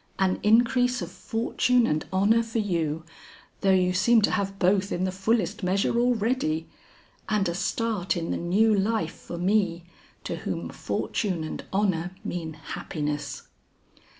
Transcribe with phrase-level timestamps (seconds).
[0.17, 3.03] "An increase of fortune and honor for you,
[3.59, 6.67] though you seem to have both in the fullest measure already,
[7.29, 9.83] and a start in the new life for me
[10.23, 13.43] to whom fortune and honor mean happiness."